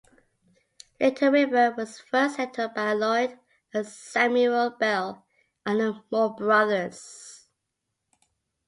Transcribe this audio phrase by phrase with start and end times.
[0.99, 3.37] Little River was first settled by Lloyd
[3.71, 5.27] and Samuel Bell,
[5.63, 7.45] and the Moore Brothers.